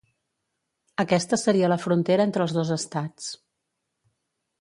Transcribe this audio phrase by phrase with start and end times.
[1.03, 3.29] Aquesta seria la frontera entre els dos estats.